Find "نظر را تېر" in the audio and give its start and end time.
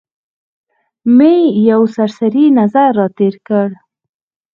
2.59-3.35